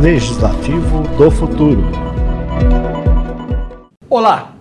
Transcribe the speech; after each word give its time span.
Legislativo 0.00 1.02
do 1.16 1.30
Futuro. 1.30 1.82
Olá! 4.08 4.54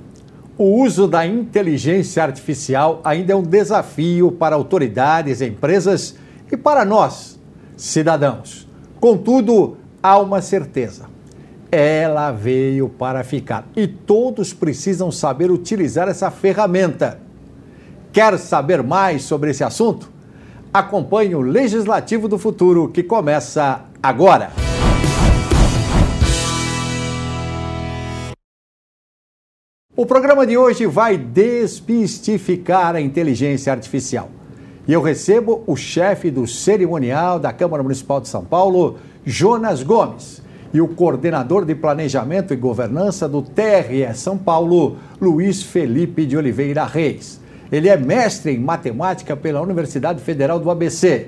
O 0.57 0.81
uso 0.83 1.07
da 1.07 1.25
inteligência 1.25 2.21
artificial 2.21 2.99
ainda 3.03 3.31
é 3.31 3.35
um 3.35 3.41
desafio 3.41 4.31
para 4.31 4.55
autoridades, 4.55 5.41
empresas 5.41 6.15
e 6.51 6.57
para 6.57 6.83
nós, 6.83 7.39
cidadãos. 7.77 8.67
Contudo, 8.99 9.77
há 10.03 10.19
uma 10.19 10.41
certeza: 10.41 11.05
ela 11.71 12.31
veio 12.31 12.89
para 12.89 13.23
ficar 13.23 13.65
e 13.75 13.87
todos 13.87 14.51
precisam 14.51 15.11
saber 15.11 15.49
utilizar 15.49 16.09
essa 16.09 16.29
ferramenta. 16.29 17.19
Quer 18.11 18.37
saber 18.37 18.83
mais 18.83 19.23
sobre 19.23 19.51
esse 19.51 19.63
assunto? 19.63 20.18
Acompanhe 20.71 21.33
o 21.33 21.41
Legislativo 21.41 22.27
do 22.27 22.37
Futuro 22.37 22.89
que 22.89 23.01
começa 23.01 23.85
agora. 24.03 24.51
O 29.95 30.05
programa 30.05 30.45
de 30.45 30.55
hoje 30.55 30.85
vai 30.85 31.17
desmistificar 31.17 32.95
a 32.95 33.01
inteligência 33.01 33.73
artificial. 33.73 34.29
E 34.87 34.93
eu 34.93 35.01
recebo 35.01 35.63
o 35.65 35.75
chefe 35.75 36.29
do 36.29 36.45
cerimonial 36.45 37.39
da 37.39 37.51
Câmara 37.51 37.81
Municipal 37.81 38.21
de 38.21 38.27
São 38.27 38.45
Paulo, 38.45 38.97
Jonas 39.25 39.81
Gomes, 39.81 40.43
e 40.71 40.79
o 40.79 40.87
coordenador 40.87 41.65
de 41.65 41.73
planejamento 41.73 42.53
e 42.53 42.57
governança 42.57 43.27
do 43.27 43.41
TRE 43.41 44.13
São 44.13 44.37
Paulo, 44.37 44.97
Luiz 45.19 45.63
Felipe 45.63 46.27
de 46.27 46.37
Oliveira 46.37 46.85
Reis. 46.85 47.41
Ele 47.71 47.87
é 47.87 47.97
mestre 47.97 48.53
em 48.53 48.59
matemática 48.59 49.35
pela 49.35 49.61
Universidade 49.61 50.21
Federal 50.21 50.59
do 50.59 50.69
ABC. 50.69 51.27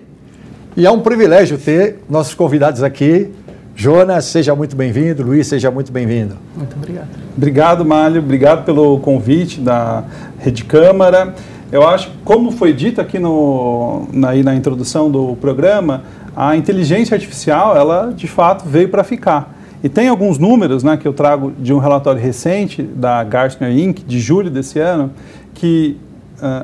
E 0.76 0.86
é 0.86 0.92
um 0.92 1.02
privilégio 1.02 1.58
ter 1.58 2.00
nossos 2.10 2.34
convidados 2.34 2.82
aqui 2.82 3.32
Jonas, 3.76 4.26
seja 4.26 4.54
muito 4.54 4.76
bem-vindo. 4.76 5.24
Luiz, 5.24 5.48
seja 5.48 5.72
muito 5.72 5.92
bem-vindo. 5.92 6.36
Muito 6.56 6.76
obrigado. 6.76 7.08
Obrigado, 7.36 7.86
Mário. 7.86 8.20
Obrigado 8.20 8.66
pelo 8.66 9.00
convite 9.00 9.60
da 9.60 10.04
Rede 10.38 10.66
Câmara. 10.66 11.34
Eu 11.72 11.88
acho, 11.88 12.12
como 12.24 12.52
foi 12.52 12.74
dito 12.74 13.00
aqui 13.00 13.18
no, 13.18 14.08
na, 14.14 14.36
na 14.36 14.54
introdução 14.54 15.10
do 15.10 15.36
programa, 15.38 16.04
a 16.36 16.56
inteligência 16.56 17.16
artificial, 17.16 17.76
ela 17.76 18.14
de 18.16 18.28
fato 18.28 18.66
veio 18.68 18.90
para 18.90 19.04
ficar. 19.04 19.58
E 19.84 19.90
tem 19.90 20.10
alguns 20.10 20.38
números 20.38 20.84
né, 20.84 20.96
que 20.96 21.08
eu 21.08 21.14
trago 21.14 21.52
de 21.58 21.74
um 21.74 21.80
relatório 21.80 22.22
recente 22.22 22.84
da 22.84 23.24
Gartner 23.24 23.72
Inc., 23.72 24.04
de 24.06 24.20
julho 24.20 24.50
desse 24.50 24.78
ano, 24.80 25.12
que 25.56 25.98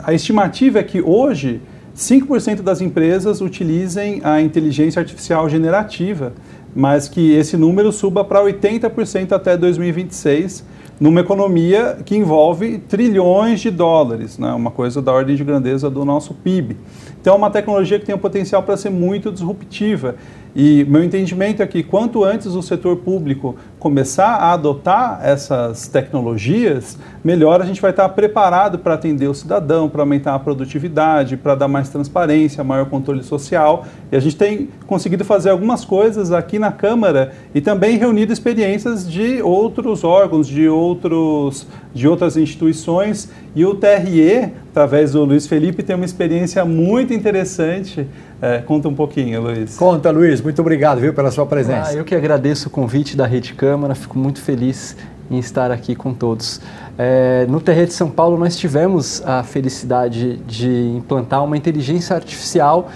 a 0.03 0.13
estimativa 0.13 0.79
é 0.79 0.83
que 0.83 1.01
hoje 1.01 1.61
5% 1.95 2.61
das 2.61 2.81
empresas 2.81 3.41
utilizem 3.41 4.21
a 4.23 4.41
inteligência 4.41 4.99
artificial 4.99 5.49
generativa 5.49 6.33
mas 6.77 7.09
que 7.09 7.33
esse 7.33 7.57
número 7.57 7.91
suba 7.91 8.23
para 8.23 8.39
80% 8.39 9.31
até 9.31 9.57
2026, 9.57 10.63
numa 10.99 11.21
economia 11.21 11.97
que 12.05 12.15
envolve 12.15 12.77
trilhões 12.77 13.61
de 13.61 13.71
dólares, 13.71 14.37
né? 14.37 14.53
uma 14.53 14.69
coisa 14.69 15.01
da 15.01 15.11
ordem 15.11 15.35
de 15.35 15.43
grandeza 15.43 15.89
do 15.89 16.05
nosso 16.05 16.35
PIB. 16.35 16.77
Então, 17.19 17.33
é 17.33 17.37
uma 17.37 17.49
tecnologia 17.49 17.99
que 17.99 18.05
tem 18.05 18.13
o 18.13 18.19
potencial 18.19 18.61
para 18.61 18.77
ser 18.77 18.91
muito 18.91 19.31
disruptiva. 19.31 20.17
E 20.59 20.83
meu 20.85 21.03
entendimento 21.03 21.61
é 21.61 21.67
que 21.67 21.83
quanto 21.83 22.23
antes 22.23 22.47
o 22.47 22.63
setor 22.63 22.95
público 22.95 23.55
começar 23.77 24.37
a 24.37 24.53
adotar 24.53 25.19
essas 25.21 25.87
tecnologias, 25.87 26.97
melhor 27.23 27.61
a 27.61 27.65
gente 27.65 27.79
vai 27.79 27.91
estar 27.91 28.09
preparado 28.09 28.79
para 28.79 28.95
atender 28.95 29.27
o 29.27 29.35
cidadão, 29.35 29.87
para 29.87 30.01
aumentar 30.01 30.33
a 30.33 30.39
produtividade, 30.39 31.37
para 31.37 31.53
dar 31.53 31.67
mais 31.67 31.89
transparência, 31.89 32.63
maior 32.63 32.87
controle 32.87 33.21
social. 33.21 33.85
E 34.11 34.15
a 34.15 34.19
gente 34.19 34.35
tem 34.35 34.69
conseguido 34.87 35.23
fazer 35.23 35.51
algumas 35.51 35.85
coisas 35.85 36.31
aqui 36.31 36.57
na 36.57 36.71
Câmara 36.71 37.33
e 37.53 37.61
também 37.61 37.95
reunido 37.95 38.33
experiências 38.33 39.07
de 39.07 39.39
outros 39.43 40.03
órgãos, 40.03 40.47
de, 40.47 40.67
outros, 40.67 41.67
de 41.93 42.07
outras 42.07 42.37
instituições. 42.37 43.29
E 43.55 43.65
o 43.65 43.75
TRE, 43.75 44.51
através 44.71 45.13
do 45.13 45.23
Luiz 45.23 45.47
Felipe, 45.47 45.83
tem 45.83 45.95
uma 45.95 46.05
experiência 46.05 46.63
muito 46.65 47.13
interessante 47.13 48.07
é, 48.41 48.59
conta 48.59 48.87
um 48.87 48.93
pouquinho, 48.93 49.41
Luiz. 49.41 49.75
Conta, 49.75 50.11
Luiz. 50.11 50.41
Muito 50.41 50.61
obrigado, 50.61 50.99
viu, 50.99 51.13
pela 51.13 51.31
sua 51.31 51.45
presença. 51.45 51.89
Ah, 51.89 51.93
eu 51.93 52.05
que 52.05 52.13
agradeço 52.13 52.67
o 52.67 52.71
convite 52.71 53.17
da 53.17 53.25
Rede 53.25 53.53
Câmara. 53.53 53.95
Fico 53.95 54.17
muito 54.17 54.39
feliz 54.41 54.95
em 55.29 55.39
estar 55.39 55.71
aqui 55.71 55.95
com 55.95 56.13
todos. 56.13 56.61
É, 56.97 57.47
no 57.49 57.59
Terreiro 57.59 57.87
de 57.87 57.95
São 57.95 58.09
Paulo, 58.09 58.37
nós 58.37 58.55
tivemos 58.55 59.23
a 59.25 59.43
felicidade 59.43 60.37
de 60.47 60.93
implantar 60.95 61.43
uma 61.43 61.57
inteligência 61.57 62.15
artificial 62.15 62.91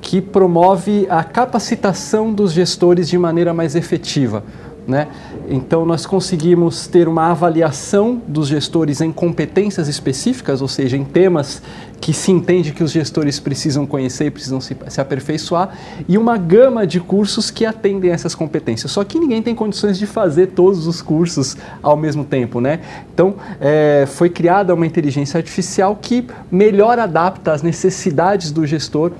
que 0.00 0.20
promove 0.20 1.06
a 1.10 1.24
capacitação 1.24 2.32
dos 2.32 2.52
gestores 2.52 3.08
de 3.08 3.18
maneira 3.18 3.52
mais 3.52 3.74
efetiva. 3.74 4.44
Né? 4.86 5.08
Então, 5.48 5.86
nós 5.86 6.04
conseguimos 6.04 6.86
ter 6.86 7.08
uma 7.08 7.30
avaliação 7.30 8.20
dos 8.28 8.48
gestores 8.48 9.00
em 9.00 9.10
competências 9.10 9.88
específicas, 9.88 10.60
ou 10.60 10.68
seja, 10.68 10.96
em 10.96 11.04
temas 11.04 11.62
que 12.00 12.12
se 12.12 12.30
entende 12.30 12.70
que 12.72 12.84
os 12.84 12.92
gestores 12.92 13.40
precisam 13.40 13.86
conhecer 13.86 14.26
e 14.26 14.30
precisam 14.30 14.60
se, 14.60 14.76
se 14.88 15.00
aperfeiçoar, 15.00 15.74
e 16.06 16.18
uma 16.18 16.36
gama 16.36 16.86
de 16.86 17.00
cursos 17.00 17.50
que 17.50 17.64
atendem 17.64 18.10
essas 18.10 18.34
competências. 18.34 18.92
Só 18.92 19.02
que 19.04 19.18
ninguém 19.18 19.40
tem 19.40 19.54
condições 19.54 19.98
de 19.98 20.06
fazer 20.06 20.48
todos 20.48 20.86
os 20.86 21.00
cursos 21.00 21.56
ao 21.82 21.96
mesmo 21.96 22.22
tempo. 22.22 22.60
Né? 22.60 22.80
Então, 23.12 23.36
é, 23.58 24.04
foi 24.06 24.28
criada 24.28 24.74
uma 24.74 24.86
inteligência 24.86 25.38
artificial 25.38 25.96
que 26.00 26.26
melhor 26.50 26.98
adapta 26.98 27.52
às 27.52 27.62
necessidades 27.62 28.52
do 28.52 28.66
gestor 28.66 29.12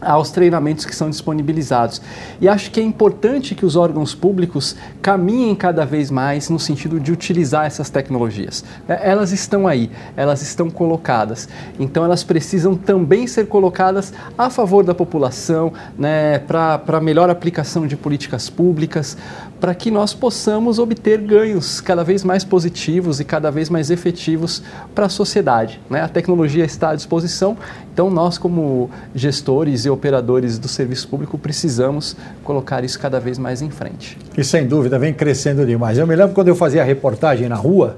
aos 0.00 0.30
treinamentos 0.30 0.84
que 0.84 0.94
são 0.94 1.08
disponibilizados. 1.10 2.00
E 2.40 2.48
acho 2.48 2.70
que 2.70 2.80
é 2.80 2.82
importante 2.82 3.54
que 3.54 3.64
os 3.64 3.76
órgãos 3.76 4.14
públicos 4.14 4.76
caminhem 5.00 5.54
cada 5.54 5.84
vez 5.84 6.10
mais 6.10 6.48
no 6.50 6.58
sentido 6.58 7.00
de 7.00 7.12
utilizar 7.12 7.66
essas 7.66 7.90
tecnologias. 7.90 8.64
Né? 8.86 8.98
Elas 9.02 9.32
estão 9.32 9.66
aí, 9.66 9.90
elas 10.16 10.42
estão 10.42 10.70
colocadas. 10.70 11.48
Então 11.78 12.04
elas 12.04 12.22
precisam 12.22 12.74
também 12.74 13.26
ser 13.26 13.46
colocadas 13.46 14.12
a 14.36 14.50
favor 14.50 14.84
da 14.84 14.94
população, 14.94 15.72
né, 15.98 16.38
para 16.38 17.00
melhor 17.00 17.30
aplicação 17.30 17.86
de 17.86 17.96
políticas 17.96 18.50
públicas, 18.50 19.16
para 19.60 19.74
que 19.74 19.90
nós 19.90 20.12
possamos 20.12 20.78
obter 20.78 21.18
ganhos 21.20 21.80
cada 21.80 22.04
vez 22.04 22.22
mais 22.22 22.44
positivos 22.44 23.20
e 23.20 23.24
cada 23.24 23.50
vez 23.50 23.70
mais 23.70 23.90
efetivos 23.90 24.62
para 24.94 25.06
a 25.06 25.08
sociedade. 25.08 25.80
Né? 25.88 26.02
A 26.02 26.08
tecnologia 26.08 26.64
está 26.64 26.90
à 26.90 26.94
disposição, 26.94 27.56
então 27.92 28.10
nós 28.10 28.36
como 28.36 28.90
gestores 29.14 29.85
e 29.86 29.90
operadores 29.90 30.58
do 30.58 30.68
serviço 30.68 31.08
público 31.08 31.38
precisamos 31.38 32.16
colocar 32.44 32.84
isso 32.84 32.98
cada 32.98 33.18
vez 33.18 33.38
mais 33.38 33.62
em 33.62 33.70
frente. 33.70 34.18
E 34.36 34.44
sem 34.44 34.66
dúvida 34.66 34.98
vem 34.98 35.14
crescendo 35.14 35.64
demais. 35.64 35.96
Eu 35.96 36.06
me 36.06 36.14
lembro 36.14 36.34
quando 36.34 36.48
eu 36.48 36.56
fazia 36.56 36.84
reportagem 36.84 37.48
na 37.48 37.56
rua, 37.56 37.96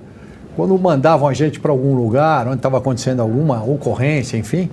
quando 0.54 0.76
mandavam 0.78 1.28
a 1.28 1.34
gente 1.34 1.58
para 1.58 1.70
algum 1.70 1.94
lugar 1.94 2.46
onde 2.46 2.56
estava 2.56 2.78
acontecendo 2.78 3.20
alguma 3.20 3.62
ocorrência, 3.62 4.36
enfim, 4.36 4.70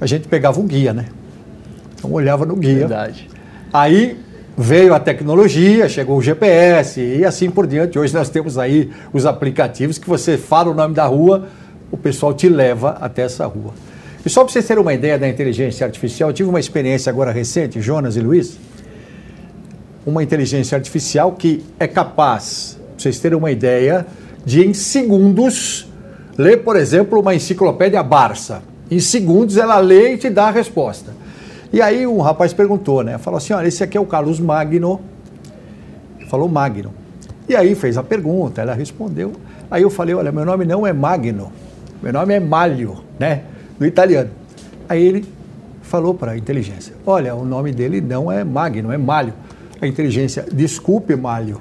a 0.00 0.06
gente 0.06 0.28
pegava 0.28 0.60
um 0.60 0.66
guia, 0.66 0.92
né? 0.92 1.06
Então 1.94 2.12
olhava 2.12 2.46
no 2.46 2.56
guia. 2.56 2.80
Verdade. 2.80 3.28
Aí 3.72 4.18
veio 4.56 4.94
a 4.94 5.00
tecnologia, 5.00 5.88
chegou 5.88 6.18
o 6.18 6.22
GPS 6.22 7.00
e 7.00 7.24
assim 7.24 7.50
por 7.50 7.66
diante. 7.66 7.98
Hoje 7.98 8.12
nós 8.12 8.28
temos 8.28 8.58
aí 8.58 8.90
os 9.12 9.24
aplicativos 9.24 9.98
que 9.98 10.08
você 10.08 10.36
fala 10.36 10.70
o 10.70 10.74
nome 10.74 10.94
da 10.94 11.06
rua, 11.06 11.48
o 11.90 11.96
pessoal 11.96 12.34
te 12.34 12.48
leva 12.48 12.96
até 13.00 13.22
essa 13.22 13.46
rua. 13.46 13.72
E 14.24 14.28
só 14.28 14.44
para 14.44 14.52
vocês 14.52 14.66
terem 14.66 14.82
uma 14.82 14.92
ideia 14.92 15.18
da 15.18 15.28
inteligência 15.28 15.86
artificial, 15.86 16.30
eu 16.30 16.34
tive 16.34 16.48
uma 16.48 16.60
experiência 16.60 17.08
agora 17.08 17.32
recente, 17.32 17.80
Jonas 17.80 18.16
e 18.16 18.20
Luiz, 18.20 18.58
uma 20.04 20.22
inteligência 20.22 20.76
artificial 20.76 21.32
que 21.32 21.64
é 21.78 21.86
capaz, 21.86 22.78
para 22.90 23.02
vocês 23.02 23.18
terem 23.18 23.38
uma 23.38 23.50
ideia, 23.50 24.06
de 24.44 24.64
em 24.64 24.74
segundos 24.74 25.88
ler, 26.36 26.58
por 26.58 26.76
exemplo, 26.76 27.20
uma 27.20 27.34
enciclopédia 27.34 28.02
Barça. 28.02 28.62
Em 28.90 28.98
segundos 28.98 29.56
ela 29.56 29.78
lê 29.78 30.14
e 30.14 30.18
te 30.18 30.28
dá 30.28 30.48
a 30.48 30.50
resposta. 30.50 31.14
E 31.72 31.80
aí 31.80 32.06
um 32.06 32.20
rapaz 32.20 32.52
perguntou, 32.52 33.02
né? 33.02 33.16
Falou 33.18 33.38
assim, 33.38 33.52
olha, 33.52 33.68
esse 33.68 33.82
aqui 33.82 33.96
é 33.96 34.00
o 34.00 34.06
Carlos 34.06 34.40
Magno. 34.40 35.00
Falou 36.28 36.48
Magno. 36.48 36.92
E 37.48 37.56
aí 37.56 37.74
fez 37.74 37.96
a 37.96 38.02
pergunta, 38.02 38.60
ela 38.60 38.74
respondeu. 38.74 39.32
Aí 39.70 39.82
eu 39.82 39.90
falei, 39.90 40.14
olha, 40.14 40.32
meu 40.32 40.44
nome 40.44 40.64
não 40.64 40.86
é 40.86 40.92
Magno, 40.92 41.52
meu 42.02 42.12
nome 42.12 42.34
é 42.34 42.40
Malho, 42.40 43.04
né? 43.18 43.42
No 43.80 43.86
italiano. 43.86 44.30
Aí 44.86 45.02
ele 45.02 45.24
falou 45.82 46.14
para 46.14 46.32
a 46.32 46.36
inteligência: 46.36 46.94
Olha, 47.06 47.34
o 47.34 47.44
nome 47.44 47.72
dele 47.72 48.00
não 48.00 48.30
é 48.30 48.44
Magno, 48.44 48.92
é 48.92 48.98
Malho. 48.98 49.32
A 49.80 49.86
inteligência, 49.86 50.44
desculpe, 50.52 51.16
Malho. 51.16 51.58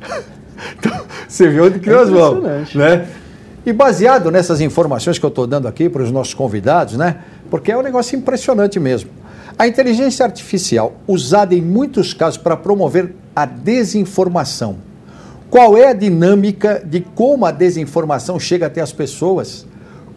então, 0.78 1.00
você 1.26 1.48
vê 1.48 1.60
onde 1.60 1.80
que 1.80 1.88
é 1.88 1.92
nós 1.94 2.10
vamos. 2.10 2.74
Né? 2.74 3.08
E 3.64 3.72
baseado 3.72 4.30
nessas 4.30 4.60
informações 4.60 5.18
que 5.18 5.24
eu 5.24 5.28
estou 5.28 5.46
dando 5.46 5.66
aqui 5.66 5.88
para 5.88 6.02
os 6.02 6.10
nossos 6.10 6.34
convidados, 6.34 6.96
né? 6.96 7.20
Porque 7.48 7.72
é 7.72 7.78
um 7.78 7.82
negócio 7.82 8.16
impressionante 8.18 8.78
mesmo. 8.78 9.10
A 9.58 9.66
inteligência 9.66 10.24
artificial, 10.24 10.94
usada 11.06 11.54
em 11.54 11.62
muitos 11.62 12.12
casos 12.12 12.36
para 12.36 12.56
promover 12.56 13.14
a 13.34 13.46
desinformação. 13.46 14.76
Qual 15.48 15.76
é 15.76 15.88
a 15.88 15.92
dinâmica 15.92 16.82
de 16.84 17.00
como 17.00 17.46
a 17.46 17.50
desinformação 17.50 18.40
chega 18.40 18.66
até 18.66 18.80
as 18.80 18.92
pessoas? 18.92 19.66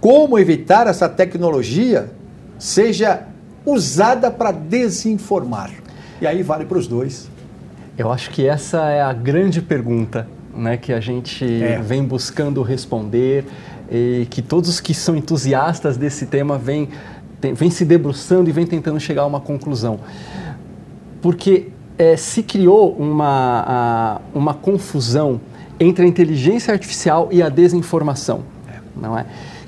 Como 0.05 0.37
evitar 0.37 0.85
essa 0.85 1.09
tecnologia 1.09 2.11
seja 2.59 3.23
usada 3.65 4.29
para 4.29 4.51
desinformar? 4.51 5.71
E 6.21 6.27
aí 6.27 6.43
vale 6.43 6.63
para 6.63 6.77
os 6.77 6.85
dois. 6.85 7.27
Eu 7.97 8.11
acho 8.11 8.29
que 8.29 8.47
essa 8.47 8.87
é 8.91 9.01
a 9.01 9.11
grande 9.11 9.63
pergunta 9.63 10.27
né, 10.55 10.77
que 10.77 10.93
a 10.93 10.99
gente 10.99 11.43
é. 11.43 11.79
vem 11.79 12.03
buscando 12.03 12.61
responder 12.61 13.45
e 13.91 14.27
que 14.29 14.43
todos 14.43 14.79
que 14.79 14.93
são 14.93 15.15
entusiastas 15.15 15.97
desse 15.97 16.27
tema 16.27 16.55
vêm, 16.55 16.87
vêm 17.55 17.71
se 17.71 17.83
debruçando 17.83 18.47
e 18.47 18.53
vêm 18.53 18.67
tentando 18.67 18.99
chegar 18.99 19.23
a 19.23 19.25
uma 19.25 19.41
conclusão. 19.41 19.99
Porque 21.19 21.69
é, 21.97 22.15
se 22.15 22.43
criou 22.43 22.91
uma, 22.93 23.63
a, 23.67 24.21
uma 24.35 24.53
confusão 24.53 25.41
entre 25.79 26.05
a 26.05 26.07
inteligência 26.07 26.71
artificial 26.71 27.27
e 27.31 27.41
a 27.41 27.49
desinformação, 27.49 28.43
não 28.95 29.17
é? 29.17 29.25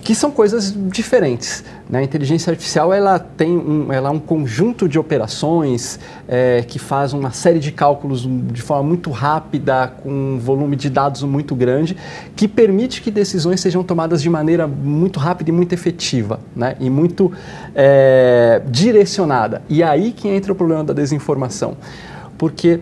Que 0.08 0.16
são 0.16 0.32
coisas 0.32 0.74
diferentes. 0.74 1.66
Né? 1.90 2.00
A 2.00 2.02
inteligência 2.02 2.50
artificial 2.50 2.94
ela 2.94 3.20
tem 3.20 3.52
um, 3.58 3.92
ela 3.92 4.08
é 4.08 4.12
um 4.14 4.20
conjunto 4.20 4.88
de 4.88 4.98
operações 4.98 6.00
é, 6.30 6.64
que 6.66 6.80
faz 6.80 7.12
uma 7.12 7.32
série 7.32 7.60
de 7.60 7.74
cálculos 7.74 8.26
de 8.26 8.62
forma 8.62 8.84
muito 8.84 9.12
rápida, 9.12 9.92
com 10.02 10.10
um 10.10 10.40
volume 10.40 10.78
de 10.78 10.90
dados 10.90 11.24
muito 11.24 11.54
grande, 11.54 11.98
que 12.38 12.48
permite 12.48 13.02
que 13.02 13.12
decisões 13.12 13.60
sejam 13.60 13.84
tomadas 13.84 14.22
de 14.22 14.30
maneira 14.30 14.66
muito 14.66 15.20
rápida 15.20 15.50
e 15.50 15.54
muito 15.54 15.74
efetiva, 15.74 16.40
né? 16.56 16.78
e 16.80 16.90
muito 16.90 17.30
é, 17.76 18.62
direcionada. 18.66 19.62
E 19.68 19.84
aí 19.84 20.14
que 20.14 20.30
entra 20.30 20.54
o 20.54 20.56
problema 20.56 20.86
da 20.86 20.94
desinformação, 20.94 21.76
porque 22.38 22.80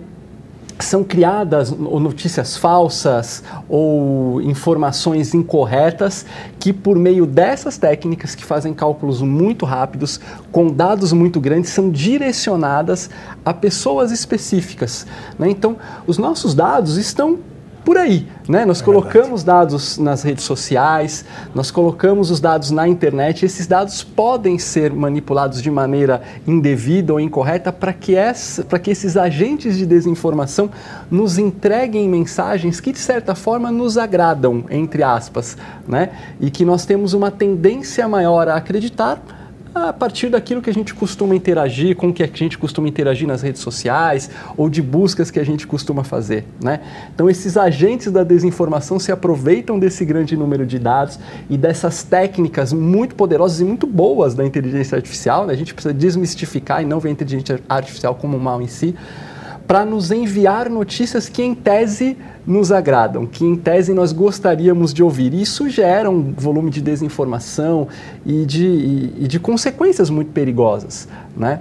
são 0.79 1.03
criadas 1.03 1.71
notícias 1.71 2.57
falsas 2.57 3.43
ou 3.69 4.41
informações 4.41 5.33
incorretas 5.33 6.25
que, 6.59 6.73
por 6.73 6.97
meio 6.97 7.25
dessas 7.25 7.77
técnicas 7.77 8.35
que 8.35 8.43
fazem 8.43 8.73
cálculos 8.73 9.21
muito 9.21 9.65
rápidos, 9.65 10.19
com 10.51 10.67
dados 10.67 11.13
muito 11.13 11.39
grandes, 11.39 11.71
são 11.71 11.89
direcionadas 11.89 13.09
a 13.43 13.53
pessoas 13.53 14.11
específicas. 14.11 15.07
Né? 15.39 15.49
Então, 15.49 15.77
os 16.05 16.17
nossos 16.17 16.53
dados 16.53 16.97
estão 16.97 17.39
por 17.85 17.97
aí. 17.97 18.27
Né? 18.49 18.65
Nós 18.65 18.81
é 18.81 18.83
colocamos 18.83 19.43
dados 19.43 19.97
nas 19.97 20.23
redes 20.23 20.43
sociais, 20.43 21.23
nós 21.53 21.69
colocamos 21.69 22.31
os 22.31 22.39
dados 22.39 22.71
na 22.71 22.87
internet, 22.87 23.43
e 23.43 23.45
esses 23.45 23.67
dados 23.67 24.03
podem 24.03 24.57
ser 24.57 24.91
manipulados 24.91 25.61
de 25.61 25.69
maneira 25.69 26.21
indevida 26.47 27.13
ou 27.13 27.19
incorreta 27.19 27.71
para 27.71 27.93
que, 27.93 28.15
que 28.81 28.91
esses 28.91 29.15
agentes 29.15 29.77
de 29.77 29.85
desinformação 29.85 30.69
nos 31.09 31.37
entreguem 31.37 32.09
mensagens 32.09 32.79
que, 32.81 32.91
de 32.91 32.99
certa 32.99 33.35
forma, 33.35 33.71
nos 33.71 33.97
agradam, 33.97 34.65
entre 34.69 35.03
aspas, 35.03 35.55
né? 35.87 36.09
e 36.41 36.49
que 36.49 36.65
nós 36.65 36.85
temos 36.85 37.13
uma 37.13 37.29
tendência 37.29 38.07
maior 38.07 38.49
a 38.49 38.55
acreditar 38.55 39.44
a 39.75 39.91
partir 39.91 40.29
daquilo 40.29 40.61
que 40.61 40.69
a 40.69 40.73
gente 40.73 40.93
costuma 40.93 41.35
interagir, 41.35 41.97
com 41.97 42.07
o 42.07 42.13
que 42.13 42.23
a 42.23 42.29
gente 42.33 42.57
costuma 42.57 42.87
interagir 42.87 43.27
nas 43.27 43.41
redes 43.41 43.61
sociais 43.61 44.29
ou 44.55 44.69
de 44.69 44.81
buscas 44.81 45.29
que 45.29 45.37
a 45.37 45.43
gente 45.43 45.67
costuma 45.67 46.01
fazer. 46.01 46.45
Né? 46.63 46.79
Então, 47.13 47.29
esses 47.29 47.57
agentes 47.57 48.09
da 48.09 48.23
desinformação 48.23 48.97
se 48.97 49.11
aproveitam 49.11 49.77
desse 49.77 50.05
grande 50.05 50.37
número 50.37 50.65
de 50.65 50.79
dados 50.79 51.19
e 51.49 51.57
dessas 51.57 52.03
técnicas 52.03 52.71
muito 52.71 53.15
poderosas 53.15 53.59
e 53.59 53.65
muito 53.65 53.85
boas 53.85 54.33
da 54.33 54.45
inteligência 54.45 54.95
artificial. 54.95 55.45
Né? 55.45 55.53
A 55.53 55.57
gente 55.57 55.73
precisa 55.73 55.93
desmistificar 55.93 56.81
e 56.81 56.85
não 56.85 57.01
ver 57.01 57.09
a 57.09 57.11
inteligência 57.11 57.59
artificial 57.67 58.15
como 58.15 58.37
um 58.37 58.39
mal 58.39 58.61
em 58.61 58.67
si 58.67 58.95
para 59.67 59.85
nos 59.85 60.11
enviar 60.11 60.69
notícias 60.69 61.27
que, 61.27 61.41
em 61.41 61.55
tese, 61.55 62.17
nos 62.45 62.71
agradam, 62.71 63.25
que, 63.25 63.43
em 63.43 63.55
tese, 63.55 63.93
nós 63.93 64.11
gostaríamos 64.11 64.93
de 64.93 65.01
ouvir. 65.01 65.33
Isso 65.33 65.69
gera 65.69 66.09
um 66.09 66.33
volume 66.33 66.69
de 66.69 66.81
desinformação 66.81 67.87
e 68.25 68.45
de, 68.45 68.65
e, 68.65 69.13
e 69.21 69.27
de 69.27 69.39
consequências 69.39 70.09
muito 70.09 70.31
perigosas. 70.31 71.07
Né? 71.35 71.59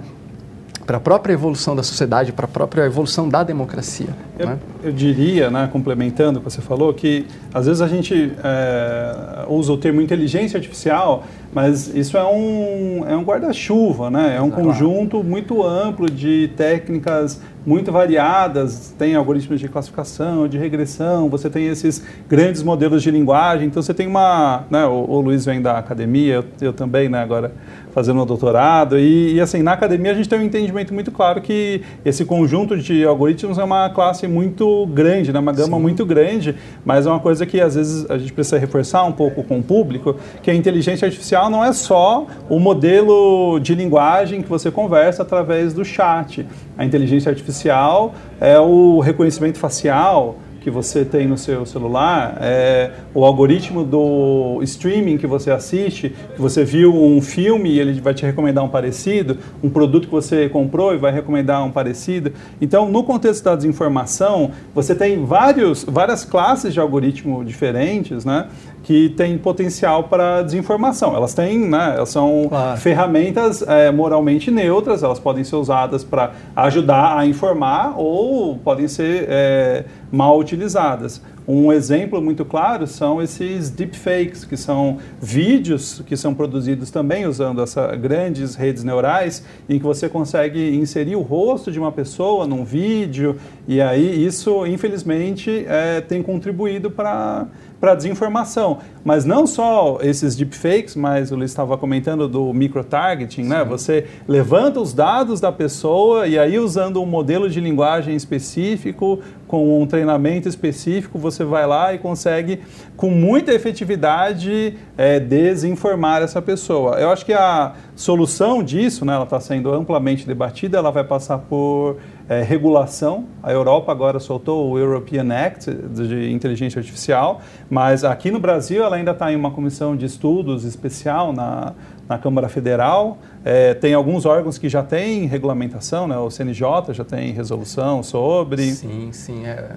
para 0.85 0.97
a 0.97 0.99
própria 0.99 1.33
evolução 1.33 1.75
da 1.75 1.81
sociedade, 1.81 2.31
para 2.31 2.45
a 2.45 2.47
própria 2.47 2.83
evolução 2.83 3.27
da 3.27 3.43
democracia. 3.43 4.09
Eu, 4.37 4.47
né? 4.47 4.59
eu, 4.83 4.91
diria, 4.91 5.49
né, 5.49 5.67
complementando 5.71 6.37
o 6.39 6.41
que 6.43 6.49
você 6.51 6.61
falou, 6.61 6.93
que 6.93 7.25
às 7.53 7.65
vezes 7.65 7.81
a 7.81 7.87
gente 7.87 8.31
é, 8.43 9.45
usa 9.47 9.73
o 9.73 9.77
termo 9.77 9.99
inteligência 9.99 10.57
artificial, 10.57 11.23
mas 11.55 11.87
isso 11.95 12.17
é 12.17 12.25
um, 12.25 13.05
é 13.07 13.15
um 13.15 13.23
guarda-chuva, 13.23 14.11
né? 14.11 14.35
é 14.35 14.41
um 14.41 14.51
conjunto 14.51 15.23
muito 15.23 15.63
amplo 15.65 16.11
de 16.11 16.49
técnicas 16.57 17.39
muito 17.65 17.91
variadas, 17.91 18.93
tem 18.97 19.15
algoritmos 19.15 19.59
de 19.59 19.67
classificação, 19.67 20.47
de 20.47 20.57
regressão, 20.57 21.27
você 21.29 21.49
tem 21.49 21.67
esses 21.67 22.03
grandes 22.29 22.61
modelos 22.61 23.01
de 23.01 23.09
linguagem, 23.09 23.67
então 23.67 23.81
você 23.81 23.93
tem 23.93 24.05
uma, 24.05 24.65
né, 24.69 24.85
o, 24.85 25.09
o 25.09 25.21
Luiz 25.21 25.45
vem 25.45 25.61
da 25.61 25.77
academia, 25.77 26.35
eu, 26.35 26.45
eu 26.61 26.73
também, 26.73 27.09
né, 27.09 27.23
agora 27.23 27.51
fazendo 27.91 28.21
um 28.21 28.25
doutorado, 28.25 28.99
e, 28.99 29.35
e, 29.35 29.41
assim, 29.41 29.63
na 29.63 29.71
academia 29.71 30.11
a 30.11 30.15
gente 30.15 30.29
tem 30.29 30.37
um 30.37 30.43
entendimento 30.43 30.93
muito 30.93 31.11
claro 31.11 31.41
que 31.41 31.81
esse 32.03 32.23
conjunto 32.25 32.77
de 32.77 33.03
algoritmos 33.05 33.57
é 33.57 33.63
uma 33.63 33.89
classe 33.89 34.27
muito 34.27 34.85
grande, 34.87 35.33
né, 35.33 35.39
uma 35.39 35.53
gama 35.53 35.77
Sim. 35.77 35.81
muito 35.81 36.05
grande, 36.05 36.55
mas 36.85 37.07
é 37.07 37.09
uma 37.09 37.19
coisa 37.19 37.45
que 37.45 37.59
às 37.59 37.73
vezes 37.73 38.09
a 38.11 38.17
gente 38.17 38.31
precisa 38.31 38.59
reforçar 38.59 39.03
um 39.05 39.13
pouco 39.13 39.43
com 39.43 39.57
o 39.59 39.63
público, 39.63 40.17
que 40.43 40.51
a 40.51 40.53
inteligência 40.53 41.05
artificial 41.05 41.44
não 41.49 41.63
é 41.63 41.73
só 41.73 42.25
o 42.49 42.59
modelo 42.59 43.59
de 43.59 43.75
linguagem 43.75 44.41
que 44.41 44.49
você 44.49 44.69
conversa 44.71 45.23
através 45.23 45.73
do 45.73 45.83
chat. 45.83 46.45
A 46.77 46.85
inteligência 46.85 47.29
artificial 47.29 48.13
é 48.39 48.59
o 48.59 48.99
reconhecimento 48.99 49.57
facial, 49.57 50.37
que 50.65 50.71
você 50.71 51.05
tem 51.05 51.27
no 51.27 51.37
seu 51.37 51.63
celular, 51.63 52.39
é, 52.41 52.89
o 53.13 53.23
algoritmo 53.23 53.83
do 53.83 54.59
streaming 54.63 55.15
que 55.15 55.27
você 55.27 55.51
assiste, 55.51 56.09
que 56.33 56.41
você 56.41 56.65
viu 56.65 56.91
um 56.91 57.21
filme 57.21 57.69
e 57.69 57.79
ele 57.79 58.01
vai 58.01 58.15
te 58.15 58.25
recomendar 58.25 58.63
um 58.63 58.67
parecido, 58.67 59.37
um 59.61 59.69
produto 59.69 60.07
que 60.07 60.11
você 60.11 60.49
comprou 60.49 60.91
e 60.95 60.97
vai 60.97 61.11
recomendar 61.11 61.63
um 61.63 61.69
parecido. 61.69 62.33
Então, 62.59 62.89
no 62.89 63.03
contexto 63.03 63.43
da 63.43 63.55
desinformação, 63.55 64.49
você 64.73 64.95
tem 64.95 65.23
vários, 65.23 65.83
várias 65.83 66.25
classes 66.25 66.73
de 66.73 66.79
algoritmo 66.79 67.45
diferentes, 67.45 68.25
né? 68.25 68.47
que 68.85 69.09
têm 69.09 69.35
potencial 69.35 70.03
para 70.03 70.43
desinformação. 70.43 71.15
Elas 71.15 71.33
têm, 71.33 71.57
né, 71.57 71.95
elas 71.97 72.09
são 72.09 72.45
claro. 72.47 72.79
ferramentas 72.79 73.63
é, 73.63 73.91
moralmente 73.91 74.51
neutras, 74.51 75.01
elas 75.01 75.17
podem 75.17 75.43
ser 75.43 75.55
usadas 75.55 76.03
para 76.03 76.33
ajudar 76.55 77.17
a 77.17 77.25
informar 77.25 77.95
ou 77.97 78.57
podem 78.57 78.87
ser 78.87 79.25
é, 79.27 79.85
mal 80.11 80.37
utilizadas. 80.37 81.21
Um 81.47 81.71
exemplo 81.71 82.19
muito 82.21 82.43
claro 82.43 82.87
são 82.87 83.21
esses 83.21 83.69
deepfakes, 83.69 84.43
que 84.43 84.57
são 84.57 84.97
vídeos 85.21 86.01
que 86.05 86.17
são 86.17 86.33
produzidos 86.33 86.89
também 86.89 87.27
usando 87.27 87.61
essas 87.61 87.99
grandes 87.99 88.55
redes 88.55 88.83
neurais, 88.83 89.43
em 89.69 89.77
que 89.77 89.83
você 89.83 90.09
consegue 90.09 90.75
inserir 90.75 91.15
o 91.15 91.21
rosto 91.21 91.71
de 91.71 91.79
uma 91.79 91.91
pessoa 91.91 92.47
num 92.47 92.65
vídeo, 92.65 93.37
e 93.67 93.79
aí 93.79 94.25
isso, 94.25 94.65
infelizmente, 94.65 95.65
é, 95.67 96.01
tem 96.01 96.23
contribuído 96.23 96.89
para 96.89 97.47
para 97.79 97.93
desinformação. 97.93 98.79
Mas 99.03 99.25
não 99.25 99.45
só 99.45 99.99
esses 100.01 100.35
deepfakes, 100.35 100.95
mas 100.95 101.31
o 101.31 101.35
Luiz 101.35 101.51
estava 101.51 101.77
comentando 101.77 102.27
do 102.27 102.51
microtargeting, 102.53 103.43
né? 103.43 103.63
Você 103.63 104.07
levanta 104.27 104.79
os 104.79 104.93
dados 104.93 105.39
da 105.39 105.51
pessoa 105.51 106.27
e 106.27 106.39
aí 106.39 106.57
usando 106.57 107.01
um 107.01 107.05
modelo 107.05 107.49
de 107.49 107.59
linguagem 107.59 108.15
específico, 108.15 109.19
com 109.47 109.81
um 109.81 109.85
treinamento 109.85 110.49
específico, 110.49 111.19
você 111.19 111.34
vai 111.43 111.65
lá 111.65 111.93
e 111.93 111.97
consegue, 111.97 112.61
com 112.95 113.09
muita 113.09 113.53
efetividade, 113.53 114.77
é, 114.97 115.19
desinformar 115.19 116.21
essa 116.21 116.41
pessoa. 116.41 116.97
Eu 116.99 117.09
acho 117.09 117.25
que 117.25 117.33
a 117.33 117.73
solução 117.95 118.63
disso, 118.63 119.03
né, 119.05 119.13
ela 119.13 119.23
está 119.23 119.39
sendo 119.39 119.73
amplamente 119.73 120.25
debatida, 120.25 120.77
ela 120.77 120.91
vai 120.91 121.03
passar 121.03 121.39
por 121.39 121.97
é, 122.27 122.41
regulação. 122.41 123.25
A 123.43 123.51
Europa 123.51 123.91
agora 123.91 124.19
soltou 124.19 124.71
o 124.71 124.79
European 124.79 125.27
Act 125.31 125.71
de 125.71 126.31
inteligência 126.31 126.79
artificial, 126.79 127.41
mas 127.69 128.03
aqui 128.03 128.31
no 128.31 128.39
Brasil 128.39 128.83
ela 128.83 128.95
ainda 128.95 129.11
está 129.11 129.31
em 129.31 129.35
uma 129.35 129.51
comissão 129.51 129.95
de 129.95 130.05
estudos 130.05 130.63
especial 130.63 131.31
na, 131.33 131.73
na 132.07 132.17
Câmara 132.17 132.49
Federal. 132.49 133.17
É, 133.43 133.73
tem 133.73 133.93
alguns 133.93 134.25
órgãos 134.25 134.57
que 134.57 134.69
já 134.69 134.83
têm 134.83 135.25
regulamentação, 135.25 136.07
né? 136.07 136.17
o 136.17 136.29
CNJ 136.29 136.93
já 136.93 137.03
tem 137.03 137.31
resolução 137.31 138.01
sobre. 138.01 138.71
Sim, 138.71 139.09
sim. 139.11 139.45
É. 139.45 139.75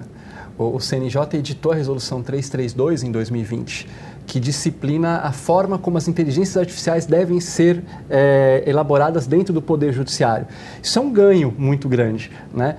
O, 0.59 0.77
CNJ 0.77 1.37
editou 1.37 1.71
a 1.71 1.75
resolução 1.75 2.21
332 2.21 3.03
em 3.03 3.11
2020 3.13 3.87
que 4.27 4.39
disciplina 4.39 5.21
a 5.21 5.31
forma 5.31 5.79
como 5.79 5.97
as 5.97 6.07
inteligências 6.07 6.55
artificiais 6.55 7.07
devem 7.07 7.39
ser 7.39 7.81
é, 8.07 8.61
elaboradas 8.67 9.25
dentro 9.25 9.51
do 9.51 9.61
Poder 9.61 9.91
Judiciário. 9.91 10.45
Isso 10.83 10.99
é 10.99 11.01
um 11.01 11.11
ganho 11.11 11.51
muito 11.57 11.89
grande. 11.89 12.29
Né? 12.53 12.77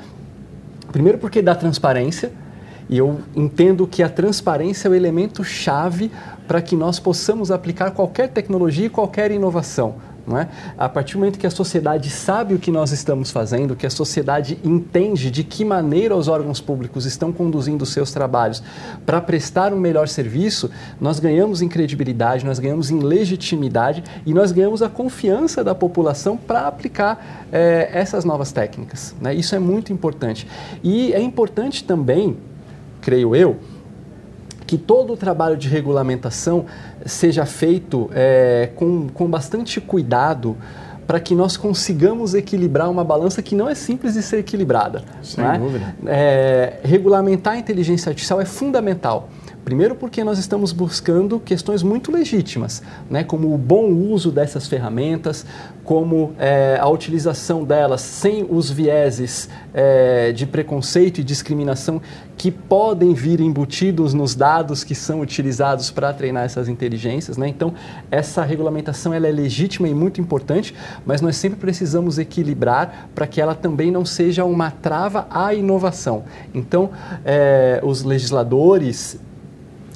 Primeiro, 0.92 1.18
porque 1.18 1.42
dá 1.42 1.56
transparência, 1.56 2.30
e 2.88 2.98
eu 2.98 3.18
entendo 3.34 3.84
que 3.84 4.00
a 4.00 4.08
transparência 4.08 4.86
é 4.86 4.90
o 4.92 4.94
elemento 4.94 5.42
chave 5.42 6.12
para 6.46 6.62
que 6.62 6.76
nós 6.76 7.00
possamos 7.00 7.50
aplicar 7.50 7.90
qualquer 7.90 8.28
tecnologia 8.28 8.86
e 8.86 8.90
qualquer 8.90 9.32
inovação. 9.32 9.96
Não 10.26 10.38
é? 10.38 10.48
A 10.78 10.88
partir 10.88 11.14
do 11.14 11.20
momento 11.20 11.38
que 11.38 11.46
a 11.46 11.50
sociedade 11.50 12.10
sabe 12.10 12.54
o 12.54 12.58
que 12.58 12.70
nós 12.70 12.92
estamos 12.92 13.30
fazendo, 13.30 13.74
que 13.74 13.86
a 13.86 13.90
sociedade 13.90 14.58
entende 14.64 15.30
de 15.30 15.42
que 15.44 15.64
maneira 15.64 16.16
os 16.16 16.28
órgãos 16.28 16.60
públicos 16.60 17.06
estão 17.06 17.32
conduzindo 17.32 17.82
os 17.82 17.92
seus 17.92 18.12
trabalhos 18.12 18.62
para 19.04 19.20
prestar 19.20 19.72
um 19.72 19.78
melhor 19.78 20.08
serviço, 20.08 20.70
nós 21.00 21.18
ganhamos 21.18 21.62
em 21.62 21.68
credibilidade, 21.68 22.44
nós 22.44 22.58
ganhamos 22.58 22.90
em 22.90 23.00
legitimidade 23.00 24.02
e 24.24 24.32
nós 24.34 24.52
ganhamos 24.52 24.82
a 24.82 24.88
confiança 24.88 25.64
da 25.64 25.74
população 25.74 26.36
para 26.36 26.66
aplicar 26.66 27.46
é, 27.52 27.90
essas 27.92 28.24
novas 28.24 28.52
técnicas. 28.52 29.14
Né? 29.20 29.34
Isso 29.34 29.54
é 29.54 29.58
muito 29.58 29.92
importante. 29.92 30.46
E 30.82 31.12
é 31.12 31.20
importante 31.20 31.84
também, 31.84 32.36
creio 33.00 33.34
eu, 33.34 33.58
que 34.70 34.78
todo 34.78 35.14
o 35.14 35.16
trabalho 35.16 35.56
de 35.56 35.68
regulamentação 35.68 36.64
seja 37.04 37.44
feito 37.44 38.08
é, 38.14 38.70
com, 38.76 39.08
com 39.08 39.26
bastante 39.26 39.80
cuidado 39.80 40.56
para 41.08 41.18
que 41.18 41.34
nós 41.34 41.56
consigamos 41.56 42.34
equilibrar 42.34 42.88
uma 42.88 43.02
balança 43.02 43.42
que 43.42 43.56
não 43.56 43.68
é 43.68 43.74
simples 43.74 44.14
de 44.14 44.22
ser 44.22 44.38
equilibrada. 44.38 45.02
Sem 45.24 45.44
é? 45.44 45.58
dúvida. 45.58 45.96
É, 46.06 46.78
regulamentar 46.84 47.54
a 47.54 47.58
inteligência 47.58 48.10
artificial 48.10 48.40
é 48.40 48.44
fundamental. 48.44 49.28
Primeiro, 49.64 49.94
porque 49.94 50.24
nós 50.24 50.38
estamos 50.38 50.72
buscando 50.72 51.38
questões 51.38 51.82
muito 51.82 52.10
legítimas, 52.10 52.82
né, 53.08 53.22
como 53.22 53.54
o 53.54 53.58
bom 53.58 53.92
uso 53.92 54.30
dessas 54.30 54.66
ferramentas, 54.66 55.44
como 55.84 56.32
é, 56.38 56.78
a 56.80 56.88
utilização 56.88 57.64
delas 57.64 58.00
sem 58.00 58.46
os 58.48 58.70
vieses 58.70 59.48
é, 59.74 60.32
de 60.32 60.46
preconceito 60.46 61.18
e 61.18 61.24
discriminação 61.24 62.00
que 62.36 62.50
podem 62.50 63.12
vir 63.12 63.40
embutidos 63.40 64.14
nos 64.14 64.34
dados 64.34 64.82
que 64.82 64.94
são 64.94 65.20
utilizados 65.20 65.90
para 65.90 66.10
treinar 66.12 66.44
essas 66.44 66.68
inteligências. 66.68 67.36
Né? 67.36 67.48
Então, 67.48 67.74
essa 68.10 68.42
regulamentação 68.42 69.12
ela 69.12 69.28
é 69.28 69.30
legítima 69.30 69.88
e 69.88 69.94
muito 69.94 70.22
importante, 70.22 70.74
mas 71.04 71.20
nós 71.20 71.36
sempre 71.36 71.58
precisamos 71.58 72.18
equilibrar 72.18 73.10
para 73.14 73.26
que 73.26 73.40
ela 73.40 73.54
também 73.54 73.90
não 73.90 74.06
seja 74.06 74.44
uma 74.44 74.70
trava 74.70 75.26
à 75.30 75.52
inovação. 75.52 76.24
Então, 76.54 76.90
é, 77.24 77.80
os 77.82 78.02
legisladores 78.04 79.18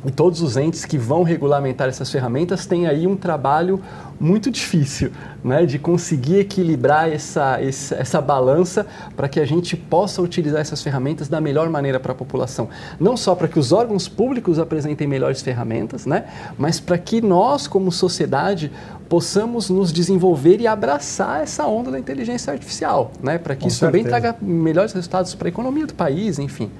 e 0.04 0.10
todos 0.10 0.42
os 0.42 0.56
entes 0.56 0.84
que 0.84 0.98
vão 0.98 1.22
regulamentar 1.22 1.88
essas 1.88 2.10
ferramentas 2.10 2.66
têm 2.66 2.86
aí 2.86 3.06
um 3.06 3.16
trabalho 3.16 3.80
muito 4.20 4.50
difícil 4.50 5.10
né, 5.42 5.66
de 5.66 5.78
conseguir 5.78 6.40
equilibrar 6.40 7.10
essa, 7.10 7.60
essa, 7.60 7.94
essa 7.96 8.20
balança 8.20 8.86
para 9.16 9.28
que 9.28 9.40
a 9.40 9.44
gente 9.44 9.76
possa 9.76 10.22
utilizar 10.22 10.60
essas 10.60 10.82
ferramentas 10.82 11.28
da 11.28 11.40
melhor 11.40 11.68
maneira 11.68 11.98
para 11.98 12.12
a 12.12 12.14
população. 12.14 12.68
Não 13.00 13.16
só 13.16 13.34
para 13.34 13.48
que 13.48 13.58
os 13.58 13.72
órgãos 13.72 14.08
públicos 14.08 14.58
apresentem 14.58 15.06
melhores 15.06 15.42
ferramentas, 15.42 16.06
né, 16.06 16.24
mas 16.58 16.78
para 16.78 16.98
que 16.98 17.20
nós, 17.20 17.66
como 17.66 17.90
sociedade, 17.90 18.70
possamos 19.08 19.68
nos 19.68 19.92
desenvolver 19.92 20.60
e 20.60 20.66
abraçar 20.66 21.42
essa 21.42 21.66
onda 21.66 21.90
da 21.90 21.98
inteligência 21.98 22.52
artificial, 22.52 23.10
né, 23.22 23.38
para 23.38 23.54
que 23.54 23.62
Com 23.62 23.68
isso 23.68 23.80
também 23.80 24.02
certeza. 24.02 24.20
traga 24.20 24.38
melhores 24.40 24.92
resultados 24.92 25.34
para 25.34 25.48
a 25.48 25.50
economia 25.50 25.86
do 25.86 25.94
país, 25.94 26.38
enfim. 26.38 26.70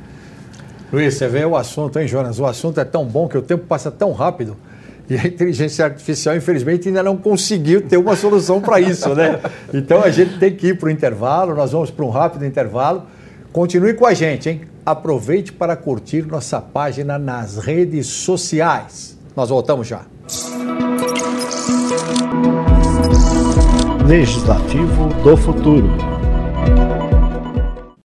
Luiz, 0.92 1.14
você 1.14 1.28
vê 1.28 1.44
o 1.44 1.56
assunto, 1.56 1.98
hein, 1.98 2.06
Jonas? 2.06 2.38
O 2.38 2.46
assunto 2.46 2.78
é 2.80 2.84
tão 2.84 3.04
bom 3.04 3.26
que 3.26 3.36
o 3.36 3.42
tempo 3.42 3.64
passa 3.66 3.90
tão 3.90 4.12
rápido. 4.12 4.56
E 5.08 5.16
a 5.16 5.26
inteligência 5.26 5.84
artificial, 5.84 6.34
infelizmente, 6.34 6.88
ainda 6.88 7.02
não 7.02 7.16
conseguiu 7.16 7.82
ter 7.82 7.96
uma 7.96 8.16
solução 8.16 8.60
para 8.60 8.80
isso, 8.80 9.14
né? 9.14 9.38
Então 9.72 10.02
a 10.02 10.10
gente 10.10 10.38
tem 10.38 10.54
que 10.54 10.68
ir 10.68 10.78
para 10.78 10.86
o 10.86 10.90
intervalo, 10.90 11.54
nós 11.54 11.72
vamos 11.72 11.90
para 11.90 12.04
um 12.04 12.10
rápido 12.10 12.44
intervalo. 12.46 13.02
Continue 13.52 13.94
com 13.94 14.06
a 14.06 14.14
gente, 14.14 14.48
hein? 14.48 14.62
Aproveite 14.84 15.52
para 15.52 15.76
curtir 15.76 16.26
nossa 16.26 16.60
página 16.60 17.18
nas 17.18 17.56
redes 17.56 18.06
sociais. 18.06 19.18
Nós 19.36 19.48
voltamos 19.48 19.86
já. 19.86 20.02
Legislativo 24.06 25.08
do 25.22 25.36
Futuro. 25.36 26.13